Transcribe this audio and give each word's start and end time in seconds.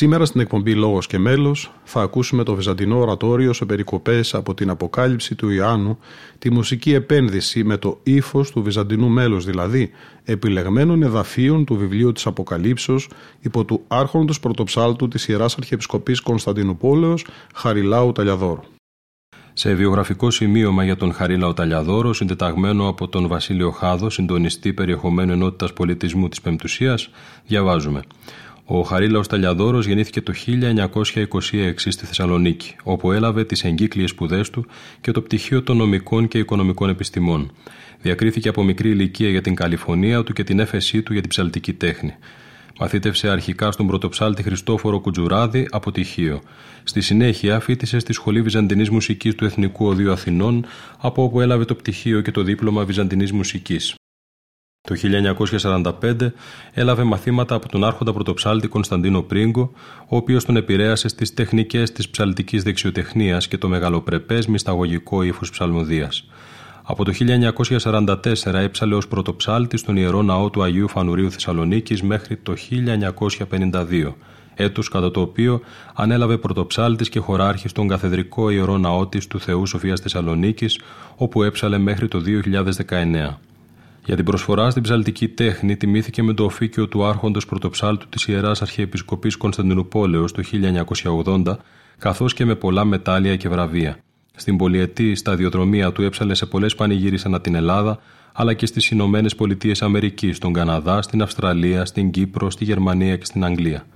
Σήμερα 0.00 0.24
στην 0.24 0.40
εκπομπή 0.40 0.74
Λόγος 0.74 1.06
και 1.06 1.18
Μέλος 1.18 1.72
θα 1.84 2.02
ακούσουμε 2.02 2.42
το 2.42 2.54
Βυζαντινό 2.54 2.98
ορατόριο 2.98 3.52
σε 3.52 3.64
περικοπές 3.64 4.34
από 4.34 4.54
την 4.54 4.70
Αποκάλυψη 4.70 5.34
του 5.34 5.48
Ιωάννου, 5.48 5.98
τη 6.38 6.50
μουσική 6.50 6.92
επένδυση 6.92 7.64
με 7.64 7.76
το 7.76 8.00
ύφος 8.02 8.50
του 8.50 8.62
Βυζαντινού 8.62 9.08
μέλους 9.08 9.44
δηλαδή, 9.44 9.90
επιλεγμένων 10.24 11.02
εδαφίων 11.02 11.64
του 11.64 11.76
βιβλίου 11.76 12.12
της 12.12 12.26
Αποκαλύψεως 12.26 13.08
υπό 13.40 13.64
του 13.64 13.84
άρχοντος 13.88 14.40
πρωτοψάλτου 14.40 15.08
της 15.08 15.28
Ιεράς 15.28 15.54
Αρχιεπισκοπής 15.54 16.20
Κωνσταντινούπολεως 16.20 17.26
Χαριλάου 17.54 18.12
Ταλιαδόρου. 18.12 18.62
Σε 19.52 19.74
βιογραφικό 19.74 20.30
σημείωμα 20.30 20.84
για 20.84 20.96
τον 20.96 21.12
Χαρίλαο 21.12 21.54
Ταλιαδόρο, 21.54 22.12
συντεταγμένο 22.12 22.88
από 22.88 23.08
τον 23.08 23.26
Βασίλειο 23.26 23.70
Χάδο, 23.70 24.10
συντονιστή 24.10 24.72
περιεχομένου 24.72 25.32
ενότητας 25.32 25.72
πολιτισμού 25.72 26.28
της 26.28 26.40
Πεμπτουσίας, 26.40 27.10
διαβάζουμε. 27.46 28.02
Ο 28.72 28.82
Χαρίλαος 28.82 29.26
Ταλιαδόρος 29.26 29.86
γεννήθηκε 29.86 30.20
το 30.20 30.32
1926 30.46 31.72
στη 31.76 32.06
Θεσσαλονίκη, 32.06 32.76
όπου 32.82 33.12
έλαβε 33.12 33.44
τις 33.44 33.64
εγκύκλειες 33.64 34.10
σπουδές 34.10 34.50
του 34.50 34.66
και 35.00 35.10
το 35.10 35.22
πτυχίο 35.22 35.62
των 35.62 35.76
νομικών 35.76 36.28
και 36.28 36.38
οικονομικών 36.38 36.88
επιστημών. 36.88 37.52
Διακρίθηκε 38.00 38.48
από 38.48 38.62
μικρή 38.62 38.90
ηλικία 38.90 39.28
για 39.28 39.40
την 39.40 39.54
καλυφωνία 39.54 40.22
του 40.22 40.32
και 40.32 40.44
την 40.44 40.58
έφεσή 40.58 41.02
του 41.02 41.12
για 41.12 41.20
την 41.20 41.30
ψαλτική 41.30 41.72
τέχνη. 41.72 42.14
Μαθήτευσε 42.78 43.28
αρχικά 43.28 43.70
στον 43.70 43.86
πρωτοψάλτη 43.86 44.42
Χριστόφορο 44.42 45.00
Κουτζουράδη 45.00 45.66
από 45.70 45.92
τυχείο. 45.92 46.40
Στη 46.84 47.00
συνέχεια 47.00 47.60
φίτησε 47.60 47.98
στη 47.98 48.12
Σχολή 48.12 48.42
Βυζαντινής 48.42 48.90
Μουσικής 48.90 49.34
του 49.34 49.44
Εθνικού 49.44 49.86
Οδείου 49.86 50.12
Αθηνών, 50.12 50.66
από 50.98 51.22
όπου 51.22 51.40
έλαβε 51.40 51.64
το 51.64 51.74
πτυχίο 51.74 52.20
και 52.20 52.30
το 52.30 52.42
δίπλωμα 52.42 52.84
Βυζαντινής 52.84 53.32
Μουσικής. 53.32 53.94
Το 54.82 54.94
1945 56.02 56.32
έλαβε 56.72 57.02
μαθήματα 57.02 57.54
από 57.54 57.68
τον 57.68 57.84
άρχοντα 57.84 58.12
πρωτοψάλτη 58.12 58.68
Κωνσταντίνο 58.68 59.22
Πρίγκο, 59.22 59.72
ο 60.08 60.16
οποίος 60.16 60.44
τον 60.44 60.56
επηρέασε 60.56 61.08
στις 61.08 61.34
τεχνικές 61.34 61.92
της 61.92 62.08
ψαλτικής 62.08 62.62
δεξιοτεχνίας 62.62 63.48
και 63.48 63.58
το 63.58 63.68
μεγαλοπρεπέ 63.68 64.38
μυσταγωγικό 64.48 65.22
ύφος 65.22 65.50
ψαλμοδίας. 65.50 66.28
Από 66.82 67.04
το 67.04 67.12
1944 67.12 68.54
έψαλε 68.54 68.94
ως 68.94 69.08
πρωτοψάλτη 69.08 69.76
στον 69.76 69.96
ιερό 69.96 70.22
ναό 70.22 70.50
του 70.50 70.62
Αγίου 70.62 70.88
Φανουρίου 70.88 71.30
Θεσσαλονίκης 71.30 72.02
μέχρι 72.02 72.36
το 72.36 72.54
1952, 72.56 74.14
έτος 74.54 74.88
κατά 74.88 75.10
το 75.10 75.20
οποίο 75.20 75.60
ανέλαβε 75.94 76.36
πρωτοψάλτης 76.36 77.08
και 77.08 77.18
χωράρχη 77.18 77.68
στον 77.68 77.88
καθεδρικό 77.88 78.50
ιερό 78.50 78.78
ναό 78.78 79.06
της 79.06 79.26
του 79.26 79.40
Θεού 79.40 79.66
Σοφίας 79.66 80.00
Θεσσαλονίκης, 80.00 80.80
όπου 81.16 81.42
έψαλε 81.42 81.78
μέχρι 81.78 82.08
το 82.08 82.20
2019. 82.20 83.40
Για 84.04 84.16
την 84.16 84.24
προσφορά 84.24 84.70
στην 84.70 84.82
ψαλτική 84.82 85.28
τέχνη 85.28 85.76
τιμήθηκε 85.76 86.22
με 86.22 86.34
το 86.34 86.44
οφίκιο 86.44 86.88
του 86.88 87.04
άρχοντος 87.04 87.46
πρωτοψάλτου 87.46 88.08
της 88.08 88.26
Ιεράς 88.26 88.62
Αρχιεπισκοπής 88.62 89.36
Κωνσταντινουπόλεως 89.36 90.32
το 90.32 90.42
1980, 90.42 91.56
καθώς 91.98 92.34
και 92.34 92.44
με 92.44 92.54
πολλά 92.54 92.84
μετάλλια 92.84 93.36
και 93.36 93.48
βραβεία. 93.48 93.98
Στην 94.34 94.56
πολιετή 94.56 95.14
σταδιοδρομία 95.14 95.92
του 95.92 96.02
έψαλε 96.02 96.34
σε 96.34 96.46
πολλές 96.46 96.74
πανηγύρεις 96.74 97.24
ανά 97.24 97.40
την 97.40 97.54
Ελλάδα, 97.54 97.98
αλλά 98.32 98.54
και 98.54 98.66
στις 98.66 98.90
Ηνωμένες 98.90 99.34
Πολιτείες 99.34 99.82
Αμερικής, 99.82 100.36
στον 100.36 100.52
Καναδά, 100.52 101.02
στην 101.02 101.22
Αυστραλία, 101.22 101.84
στην 101.84 102.10
Κύπρο, 102.10 102.50
στη 102.50 102.64
Γερμανία 102.64 103.16
και 103.16 103.24
στην 103.24 103.44
Αγγλία. 103.44 103.86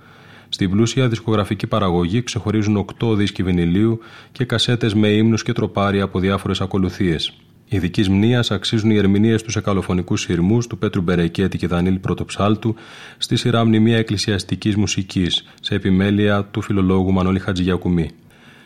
Στην 0.49 0.69
πλούσια 0.69 1.07
δισκογραφική 1.07 1.67
παραγωγή 1.67 2.23
ξεχωρίζουν 2.23 2.85
8 3.01 3.15
δίσκοι 3.15 3.43
βινιλίου 3.43 3.99
και 4.31 4.45
κασέτες 4.45 4.93
με 4.93 5.07
ύμνους 5.07 5.43
και 5.43 5.53
τροπάρια 5.53 6.03
από 6.03 6.19
διάφορες 6.19 6.61
ακολουθίες. 6.61 7.33
Ειδικής 7.69 8.09
μνήμα 8.09 8.43
αξίζουν 8.49 8.89
οι 8.89 8.97
ερμηνείες 8.97 9.43
του 9.43 9.57
εκαλοφωνικούς 9.57 10.21
σειρμούς 10.21 10.67
του 10.67 10.77
Πέτρου 10.77 11.01
Μπερεκέτη 11.01 11.57
και 11.57 11.67
Δανίλη 11.67 11.99
Πρωτοψάλτου 11.99 12.75
στη 13.17 13.35
σειρά 13.35 13.65
μνημεία 13.65 13.97
εκκλησιαστικής 13.97 14.75
μουσικής 14.75 15.45
σε 15.61 15.75
επιμέλεια 15.75 16.43
του 16.43 16.61
φιλολόγου 16.61 17.11
Μανώλη 17.11 17.39
Χατζηγιακουμή. 17.39 18.09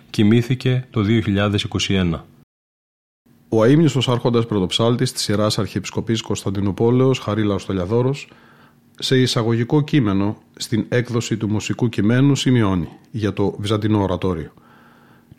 Κοιμήθηκε 0.10 0.88
το 0.90 1.02
2021. 1.88 2.20
Ο 3.50 3.64
αείμνηστος 3.64 4.10
άρχοντας 4.10 4.46
πρωτοψάλτης 4.46 5.12
της 5.12 5.28
Ιεράς 5.28 5.60
Αρχιεπισκοπής 5.60 6.22
Κωνσταντινούπολεως 6.22 7.20
Χαρίλαος 7.20 7.66
Τολιαδόρος 7.66 8.32
σε 9.00 9.18
εισαγωγικό 9.18 9.82
κείμενο 9.82 10.38
στην 10.56 10.86
έκδοση 10.90 11.38
του 11.38 11.50
μουσικού 11.50 11.90
κειμένου 11.90 12.36
σημειώνει 12.36 12.88
για 13.12 13.34
το 13.34 13.56
Βυζαντινό 13.60 14.02
Ορατόριο– 14.02 14.52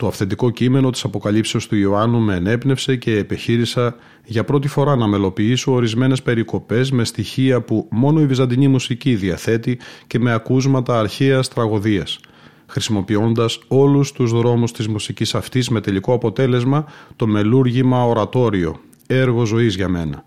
το 0.01 0.07
αυθεντικό 0.07 0.49
κείμενο 0.49 0.89
της 0.89 1.03
Αποκαλύψεως 1.03 1.67
του 1.67 1.75
Ιωάννου 1.75 2.19
με 2.19 2.35
ενέπνευσε 2.35 2.95
και 2.95 3.17
επιχείρησα 3.17 3.95
για 4.25 4.43
πρώτη 4.43 4.67
φορά 4.67 4.95
να 4.95 5.07
μελοποιήσω 5.07 5.71
ορισμένες 5.71 6.21
περικοπές 6.21 6.91
με 6.91 7.03
στοιχεία 7.03 7.61
που 7.61 7.87
μόνο 7.91 8.21
η 8.21 8.25
βυζαντινή 8.25 8.67
μουσική 8.67 9.15
διαθέτει 9.15 9.79
και 10.07 10.19
με 10.19 10.33
ακούσματα 10.33 10.99
αρχαίας 10.99 11.47
τραγωδίας, 11.47 12.19
χρησιμοποιώντας 12.65 13.59
όλους 13.67 14.11
τους 14.11 14.31
δρόμους 14.31 14.71
της 14.71 14.87
μουσικής 14.87 15.35
αυτής 15.35 15.69
με 15.69 15.81
τελικό 15.81 16.13
αποτέλεσμα 16.13 16.85
το 17.15 17.27
μελούργημα 17.27 18.05
ορατόριο, 18.05 18.79
έργο 19.07 19.45
ζωής 19.45 19.75
για 19.75 19.89
μένα. 19.89 20.25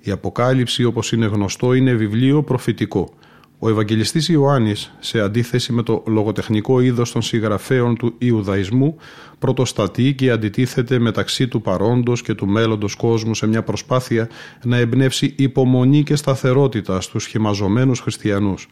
Η 0.00 0.10
Αποκάλυψη 0.10 0.84
όπως 0.84 1.12
είναι 1.12 1.26
γνωστό 1.26 1.74
είναι 1.74 1.92
βιβλίο 1.92 2.42
προφητικό– 2.42 3.10
ο 3.58 3.68
Ευαγγελιστής 3.68 4.28
Ιωάννης, 4.28 4.92
σε 5.00 5.20
αντίθεση 5.20 5.72
με 5.72 5.82
το 5.82 6.02
λογοτεχνικό 6.06 6.80
είδος 6.80 7.12
των 7.12 7.22
συγγραφέων 7.22 7.96
του 7.96 8.14
Ιουδαϊσμού, 8.18 8.96
πρωτοστατεί 9.38 10.14
και 10.14 10.30
αντιτίθεται 10.30 10.98
μεταξύ 10.98 11.48
του 11.48 11.60
παρόντος 11.60 12.22
και 12.22 12.34
του 12.34 12.46
μέλλοντος 12.46 12.94
κόσμου 12.94 13.34
σε 13.34 13.46
μια 13.46 13.62
προσπάθεια 13.62 14.28
να 14.64 14.76
εμπνεύσει 14.76 15.34
υπομονή 15.36 16.02
και 16.02 16.16
σταθερότητα 16.16 17.00
στους 17.00 17.22
σχημαζομένους 17.22 18.00
χριστιανούς. 18.00 18.68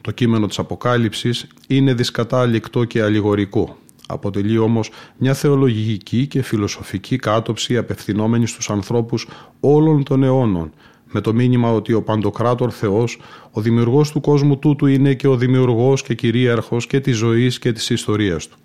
Το 0.00 0.10
κείμενο 0.10 0.46
της 0.46 0.58
Αποκάλυψης 0.58 1.46
είναι 1.66 1.94
δυσκατάληκτο 1.94 2.84
και 2.84 3.02
αλληγορικό. 3.02 3.76
Αποτελεί 4.10 4.58
όμως 4.58 4.90
μια 5.16 5.34
θεολογική 5.34 6.26
και 6.26 6.42
φιλοσοφική 6.42 7.16
κάτοψη 7.16 7.76
απευθυνόμενη 7.76 8.46
στους 8.46 8.70
ανθρώπους 8.70 9.28
όλων 9.60 10.02
των 10.04 10.22
αιώνων, 10.22 10.72
με 11.12 11.20
το 11.20 11.34
μήνυμα 11.34 11.72
ότι 11.72 11.92
ο 11.92 12.02
Παντοκράτορ 12.02 12.70
Θεός, 12.74 13.18
ο 13.50 13.60
δημιουργός 13.60 14.10
του 14.10 14.20
κόσμου 14.20 14.58
τούτου 14.58 14.86
είναι 14.86 15.14
και 15.14 15.28
ο 15.28 15.36
δημιουργός 15.36 16.02
και 16.02 16.14
κυρίαρχος 16.14 16.86
και 16.86 17.00
της 17.00 17.16
ζωής 17.16 17.58
και 17.58 17.72
της 17.72 17.90
ιστορίας 17.90 18.46
του. 18.46 18.56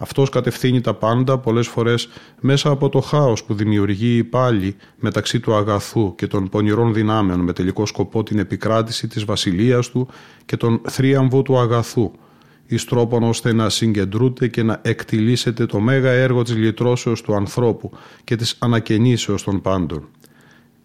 Αυτός 0.00 0.28
κατευθύνει 0.28 0.80
τα 0.80 0.94
πάντα 0.94 1.38
πολλές 1.38 1.68
φορές 1.68 2.08
μέσα 2.40 2.70
από 2.70 2.88
το 2.88 3.00
χάος 3.00 3.44
που 3.44 3.54
δημιουργεί 3.54 4.24
πάλι 4.24 4.76
μεταξύ 4.96 5.40
του 5.40 5.54
αγαθού 5.54 6.14
και 6.14 6.26
των 6.26 6.48
πονηρών 6.48 6.94
δυνάμεων 6.94 7.40
με 7.40 7.52
τελικό 7.52 7.86
σκοπό 7.86 8.22
την 8.22 8.38
επικράτηση 8.38 9.06
της 9.06 9.24
βασιλείας 9.24 9.90
του 9.90 10.08
και 10.44 10.56
τον 10.56 10.80
θρίαμβο 10.88 11.42
του 11.42 11.58
αγαθού, 11.58 12.10
εις 12.66 12.84
τρόπον 12.84 13.22
ώστε 13.22 13.52
να 13.52 13.68
συγκεντρούται 13.68 14.48
και 14.48 14.62
να 14.62 14.80
εκτιλήσεται 14.82 15.66
το 15.66 15.80
μέγα 15.80 16.10
έργο 16.10 16.42
της 16.42 16.56
λυτρώσεως 16.56 17.22
του 17.22 17.34
ανθρώπου 17.34 17.90
και 18.24 18.36
της 18.36 18.56
ανακαινήσεως 18.58 19.42
των 19.42 19.60
πάντων. 19.60 20.08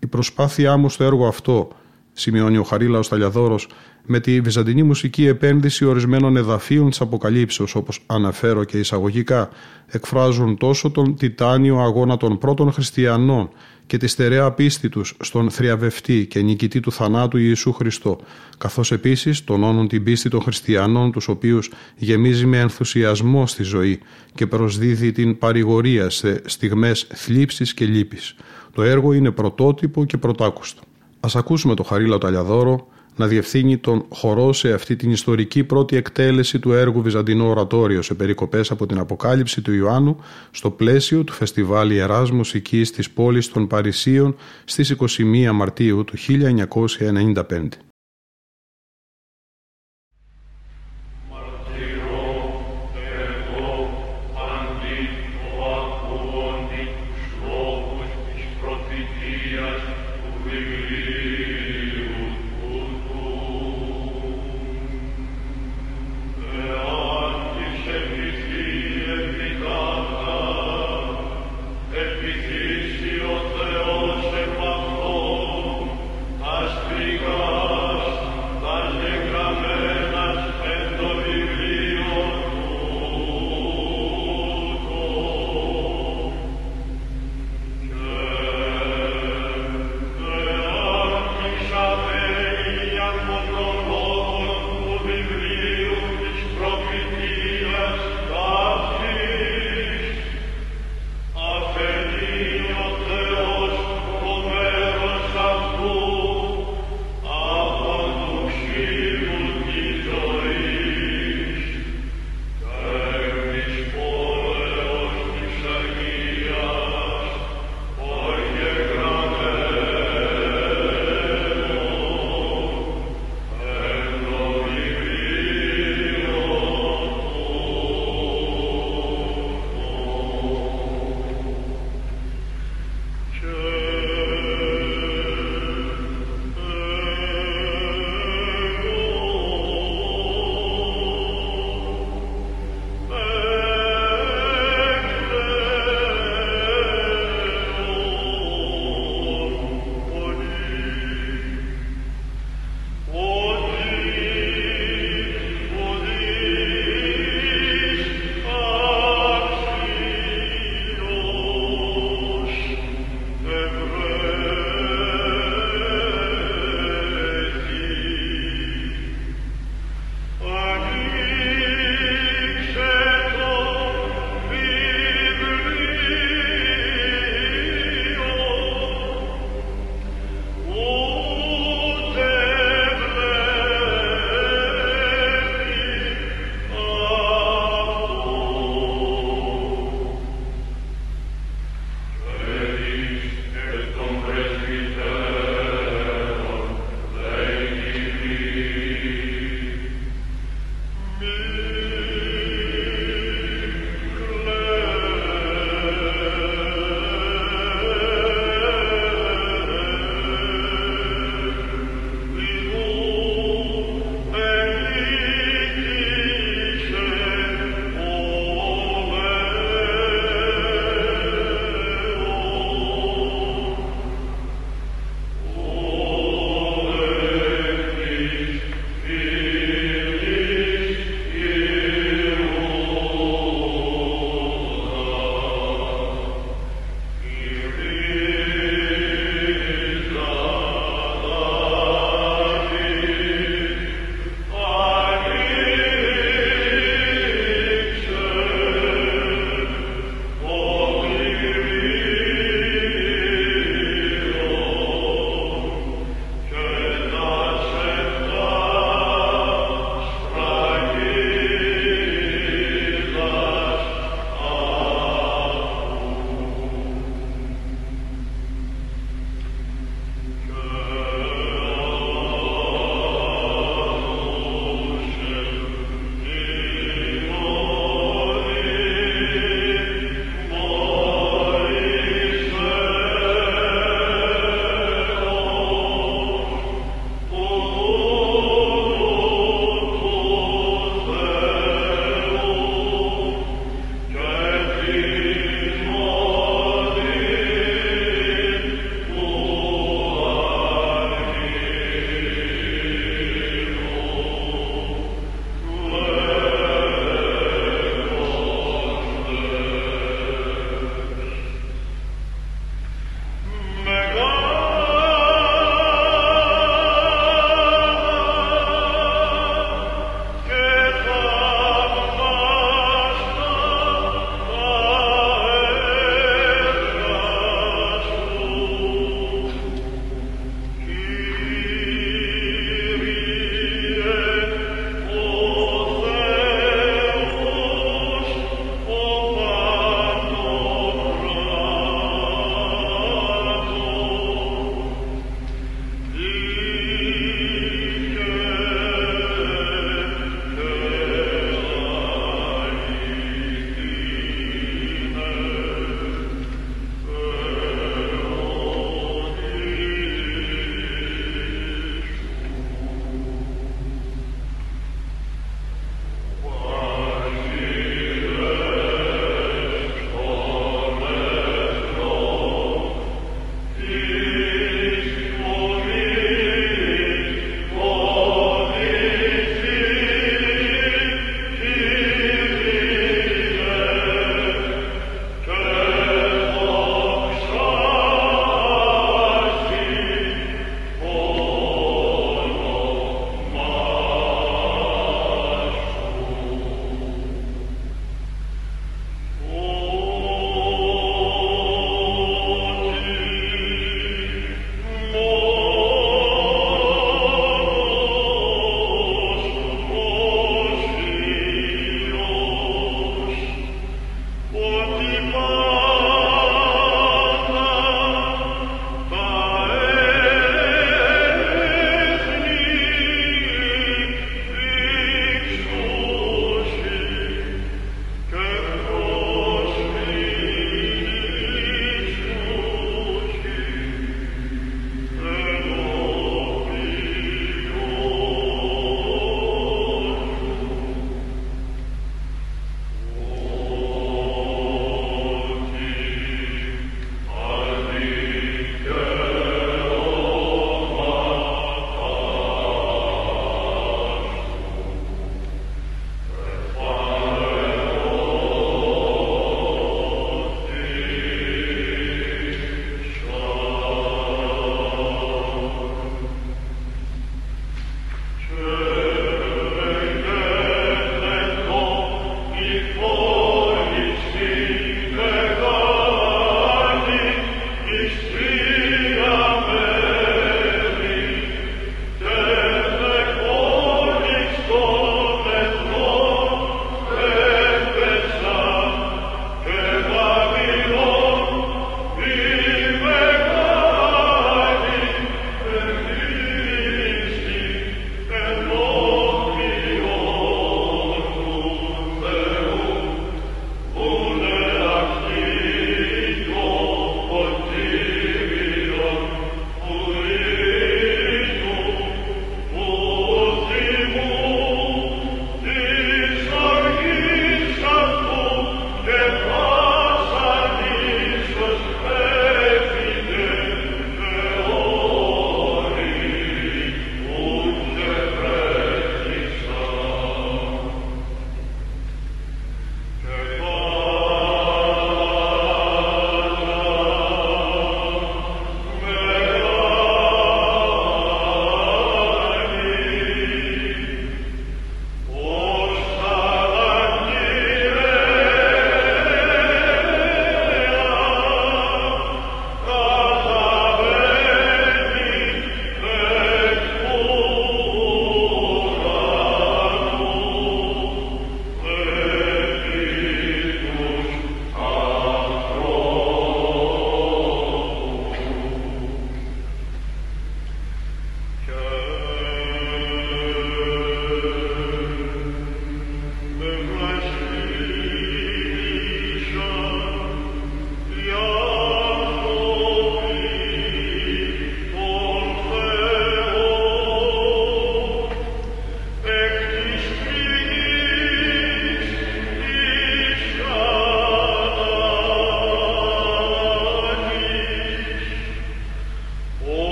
Η 0.00 0.06
προσπάθειά 0.06 0.76
μου 0.76 0.88
στο 0.88 1.04
έργο 1.04 1.26
αυτό 1.26 1.68
σημειώνει 2.12 2.56
ο 2.56 2.62
Χαρίλαος 2.62 3.08
Ταλιαδόρος, 3.08 3.68
με 4.06 4.20
τη 4.20 4.40
βυζαντινή 4.40 4.82
μουσική 4.82 5.26
επένδυση 5.26 5.84
ορισμένων 5.84 6.36
εδαφείων 6.36 6.90
της 6.90 7.00
Αποκαλύψεως, 7.00 7.74
όπως 7.74 8.02
αναφέρω 8.06 8.64
και 8.64 8.78
εισαγωγικά, 8.78 9.48
εκφράζουν 9.86 10.56
τόσο 10.56 10.90
τον 10.90 11.16
τιτάνιο 11.16 11.78
αγώνα 11.78 12.16
των 12.16 12.38
πρώτων 12.38 12.72
χριστιανών 12.72 13.48
και 13.86 13.96
τη 13.96 14.06
στερεά 14.06 14.52
πίστη 14.52 14.88
τους 14.88 15.16
στον 15.20 15.50
θριαβευτή 15.50 16.26
και 16.26 16.40
νικητή 16.40 16.80
του 16.80 16.92
θανάτου 16.92 17.36
Ιησού 17.36 17.72
Χριστό, 17.72 18.20
καθώς 18.58 18.92
επίσης 18.92 19.44
τονώνουν 19.44 19.88
την 19.88 20.02
πίστη 20.02 20.28
των 20.28 20.40
χριστιανών, 20.40 21.12
τους 21.12 21.28
οποίους 21.28 21.70
γεμίζει 21.96 22.46
με 22.46 22.58
ενθουσιασμό 22.58 23.46
στη 23.46 23.62
ζωή 23.62 24.00
και 24.34 24.46
προσδίδει 24.46 25.12
την 25.12 25.38
παρηγορία 25.38 26.10
σε 26.10 26.42
στιγμές 26.44 27.06
θλίψης 27.14 27.74
και 27.74 27.84
λύπης. 27.84 28.34
Το 28.80 28.86
έργο 28.86 29.12
είναι 29.12 29.30
πρωτότυπο 29.30 30.04
και 30.04 30.16
πρωτάκουστο. 30.16 30.82
Ας 31.20 31.36
ακούσουμε 31.36 31.74
το 31.74 31.82
Χαρίλα 31.82 32.18
Ταλιαδόρο 32.18 32.86
να 33.16 33.26
διευθύνει 33.26 33.76
τον 33.76 34.04
χορό 34.08 34.52
σε 34.52 34.72
αυτή 34.72 34.96
την 34.96 35.10
ιστορική 35.10 35.64
πρώτη 35.64 35.96
εκτέλεση 35.96 36.58
του 36.58 36.72
έργου 36.72 37.02
Βυζαντινό 37.02 37.48
Ορατόριο 37.48 38.02
σε 38.02 38.14
περικοπές 38.14 38.70
από 38.70 38.86
την 38.86 38.98
Αποκάλυψη 38.98 39.60
του 39.60 39.72
Ιωάννου 39.72 40.16
στο 40.50 40.70
πλαίσιο 40.70 41.24
του 41.24 41.32
Φεστιβάλ 41.32 41.90
Ιεράς 41.90 42.30
Μουσικής 42.30 42.90
της 42.90 43.10
πόλης 43.10 43.48
των 43.48 43.66
Παρισίων 43.66 44.36
στις 44.64 44.96
21 45.18 45.50
Μαρτίου 45.52 46.04
του 46.04 46.14
1995. 46.18 47.89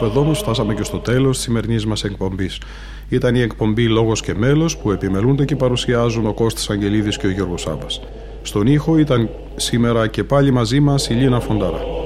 Κάπου 0.00 0.12
εδώ 0.12 0.20
όμω 0.20 0.34
φτάσαμε 0.34 0.74
και 0.74 0.82
στο 0.82 0.98
τέλος 0.98 1.36
της 1.36 1.44
σημερινής 1.44 1.86
μας 1.86 2.04
εκπομπής. 2.04 2.58
Ήταν 3.08 3.34
η 3.34 3.40
εκπομπή 3.40 3.88
Λόγος 3.88 4.20
και 4.20 4.34
Μέλος 4.34 4.76
που 4.76 4.90
επιμελούνται 4.90 5.44
και 5.44 5.56
παρουσιάζουν 5.56 6.26
ο 6.26 6.32
Κώστας 6.32 6.70
Αγγελίδης 6.70 7.16
και 7.16 7.26
ο 7.26 7.30
Γιώργος 7.30 7.60
Σάμπας. 7.60 8.00
Στον 8.42 8.66
ήχο 8.66 8.98
ήταν 8.98 9.28
σήμερα 9.56 10.06
και 10.06 10.24
πάλι 10.24 10.50
μαζί 10.50 10.80
μας 10.80 11.08
η 11.08 11.14
Λίνα 11.14 11.40
Φοντάρα. 11.40 11.99